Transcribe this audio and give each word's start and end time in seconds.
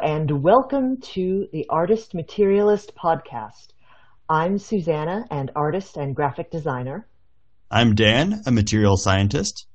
and 0.00 0.44
welcome 0.44 0.98
to 1.00 1.48
the 1.50 1.66
Artist 1.68 2.14
Materialist 2.14 2.92
Podcast. 2.94 3.72
I'm 4.28 4.56
Susanna, 4.56 5.24
an 5.32 5.50
artist 5.56 5.96
and 5.96 6.14
graphic 6.14 6.52
designer. 6.52 7.08
I'm 7.68 7.96
Dan, 7.96 8.40
a 8.46 8.52
material 8.52 8.96
scientist. 8.96 9.66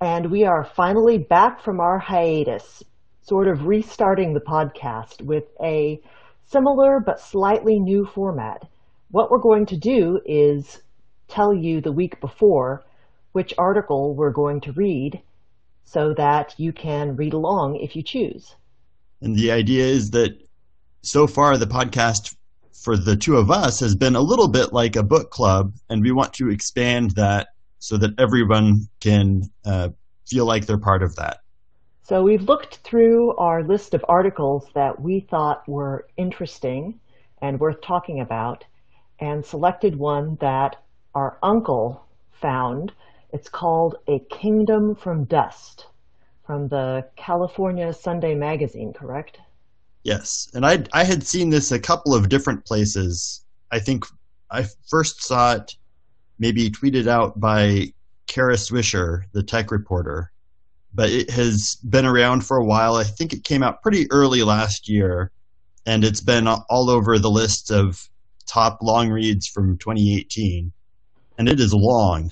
And 0.00 0.30
we 0.30 0.44
are 0.44 0.62
finally 0.76 1.18
back 1.18 1.60
from 1.60 1.80
our 1.80 1.98
hiatus, 1.98 2.84
sort 3.20 3.48
of 3.48 3.66
restarting 3.66 4.32
the 4.32 4.40
podcast 4.40 5.20
with 5.20 5.42
a 5.60 6.00
similar 6.44 7.00
but 7.04 7.18
slightly 7.18 7.80
new 7.80 8.06
format. 8.06 8.62
What 9.10 9.32
we're 9.32 9.40
going 9.40 9.66
to 9.66 9.76
do 9.76 10.20
is 10.24 10.80
tell 11.26 11.52
you 11.52 11.80
the 11.80 11.90
week 11.90 12.20
before 12.20 12.84
which 13.32 13.54
article 13.58 14.14
we're 14.14 14.30
going 14.30 14.60
to 14.60 14.72
read 14.72 15.20
so 15.84 16.14
that 16.16 16.54
you 16.58 16.72
can 16.72 17.16
read 17.16 17.32
along 17.32 17.80
if 17.82 17.96
you 17.96 18.04
choose. 18.04 18.54
And 19.26 19.34
the 19.34 19.50
idea 19.50 19.84
is 19.84 20.12
that 20.12 20.38
so 21.02 21.26
far 21.26 21.58
the 21.58 21.66
podcast 21.66 22.36
for 22.72 22.96
the 22.96 23.16
two 23.16 23.36
of 23.38 23.50
us 23.50 23.80
has 23.80 23.96
been 23.96 24.14
a 24.14 24.20
little 24.20 24.46
bit 24.46 24.72
like 24.72 24.94
a 24.94 25.02
book 25.02 25.32
club, 25.32 25.72
and 25.90 26.00
we 26.00 26.12
want 26.12 26.32
to 26.34 26.48
expand 26.48 27.10
that 27.16 27.48
so 27.80 27.96
that 27.96 28.12
everyone 28.20 28.86
can 29.00 29.50
uh, 29.64 29.88
feel 30.28 30.44
like 30.46 30.66
they're 30.66 30.78
part 30.78 31.02
of 31.02 31.16
that. 31.16 31.40
So 32.04 32.22
we've 32.22 32.44
looked 32.44 32.76
through 32.84 33.34
our 33.34 33.64
list 33.64 33.94
of 33.94 34.04
articles 34.08 34.68
that 34.74 35.00
we 35.02 35.18
thought 35.18 35.68
were 35.68 36.06
interesting 36.16 37.00
and 37.42 37.58
worth 37.58 37.80
talking 37.80 38.20
about, 38.20 38.62
and 39.18 39.44
selected 39.44 39.96
one 39.96 40.36
that 40.40 40.76
our 41.16 41.36
uncle 41.42 42.06
found. 42.30 42.92
It's 43.32 43.48
called 43.48 43.96
A 44.06 44.20
Kingdom 44.30 44.94
from 44.94 45.24
Dust 45.24 45.86
from 46.46 46.68
the 46.68 47.04
California 47.16 47.92
Sunday 47.92 48.34
Magazine, 48.34 48.92
correct? 48.92 49.38
Yes, 50.04 50.48
and 50.54 50.64
I 50.64 50.84
I 50.92 51.02
had 51.02 51.26
seen 51.26 51.50
this 51.50 51.72
a 51.72 51.80
couple 51.80 52.14
of 52.14 52.28
different 52.28 52.64
places. 52.64 53.44
I 53.72 53.80
think 53.80 54.04
I 54.50 54.66
first 54.88 55.24
saw 55.24 55.54
it 55.54 55.76
maybe 56.38 56.70
tweeted 56.70 57.08
out 57.08 57.40
by 57.40 57.92
Kara 58.28 58.54
Swisher, 58.54 59.24
the 59.32 59.42
tech 59.42 59.70
reporter, 59.72 60.30
but 60.94 61.10
it 61.10 61.30
has 61.30 61.76
been 61.88 62.06
around 62.06 62.46
for 62.46 62.56
a 62.56 62.64
while. 62.64 62.94
I 62.94 63.04
think 63.04 63.32
it 63.32 63.42
came 63.42 63.64
out 63.64 63.82
pretty 63.82 64.06
early 64.12 64.42
last 64.42 64.88
year, 64.88 65.32
and 65.84 66.04
it's 66.04 66.20
been 66.20 66.46
all 66.46 66.90
over 66.90 67.18
the 67.18 67.30
list 67.30 67.72
of 67.72 68.08
top 68.46 68.78
long 68.82 69.10
reads 69.10 69.48
from 69.48 69.76
2018, 69.78 70.72
and 71.38 71.48
it 71.48 71.58
is 71.58 71.74
long. 71.74 72.30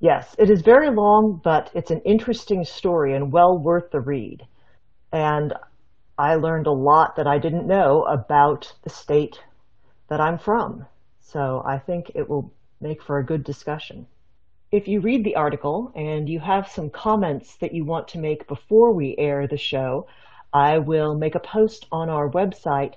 Yes, 0.00 0.34
it 0.38 0.48
is 0.48 0.62
very 0.62 0.88
long, 0.88 1.42
but 1.44 1.70
it's 1.74 1.90
an 1.90 2.00
interesting 2.06 2.64
story 2.64 3.14
and 3.14 3.30
well 3.30 3.58
worth 3.58 3.90
the 3.90 4.00
read. 4.00 4.46
And 5.12 5.52
I 6.16 6.36
learned 6.36 6.66
a 6.66 6.72
lot 6.72 7.16
that 7.16 7.26
I 7.26 7.38
didn't 7.38 7.66
know 7.66 8.04
about 8.04 8.72
the 8.82 8.88
state 8.88 9.38
that 10.08 10.18
I'm 10.18 10.38
from. 10.38 10.86
So 11.20 11.62
I 11.66 11.78
think 11.78 12.12
it 12.14 12.30
will 12.30 12.50
make 12.80 13.02
for 13.02 13.18
a 13.18 13.26
good 13.26 13.44
discussion. 13.44 14.06
If 14.72 14.88
you 14.88 15.00
read 15.00 15.22
the 15.22 15.36
article 15.36 15.92
and 15.94 16.30
you 16.30 16.40
have 16.40 16.68
some 16.68 16.88
comments 16.88 17.56
that 17.56 17.74
you 17.74 17.84
want 17.84 18.08
to 18.08 18.18
make 18.18 18.48
before 18.48 18.92
we 18.92 19.18
air 19.18 19.46
the 19.46 19.58
show, 19.58 20.06
I 20.50 20.78
will 20.78 21.14
make 21.14 21.34
a 21.34 21.40
post 21.40 21.86
on 21.92 22.08
our 22.08 22.30
website, 22.30 22.94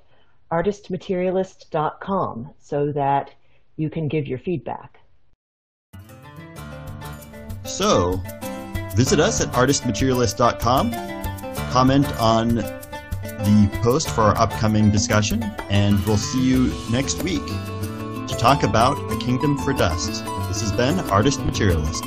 artistmaterialist.com, 0.51 2.53
so 2.59 2.93
that 2.93 3.31
you 3.75 3.89
can 3.89 4.07
give 4.07 4.25
your 4.25 4.39
feedback. 4.39 5.02
So, 7.65 8.21
visit 8.95 9.19
us 9.19 9.41
at 9.41 9.47
artistmaterialist.com, 9.53 10.91
comment 11.71 12.05
on 12.19 12.55
the 12.55 13.79
post 13.83 14.09
for 14.09 14.21
our 14.21 14.37
upcoming 14.37 14.91
discussion, 14.91 15.43
and 15.69 15.99
we'll 16.05 16.17
see 16.17 16.43
you 16.43 16.73
next 16.91 17.23
week 17.23 17.45
to 17.45 18.35
talk 18.37 18.63
about 18.63 18.97
A 19.11 19.17
Kingdom 19.17 19.57
for 19.57 19.73
Dust. 19.73 20.23
This 20.47 20.61
has 20.61 20.71
been 20.71 20.99
Artist 21.09 21.39
Materialist. 21.41 22.03